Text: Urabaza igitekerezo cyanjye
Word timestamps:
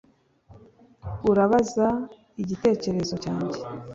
Urabaza 1.29 1.87
igitekerezo 2.41 3.13
cyanjye 3.23 3.59